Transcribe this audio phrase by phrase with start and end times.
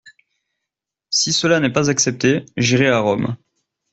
[1.11, 3.37] Si cela n'est pas accepté, j'irai à Rome.